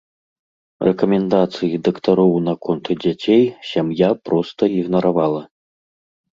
[0.87, 3.43] Рэкамендацыі дактароў наконт дзяцей
[3.75, 5.41] сям'я проста ігнаравала.